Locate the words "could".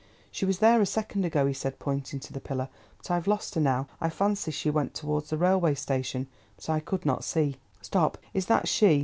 6.79-7.05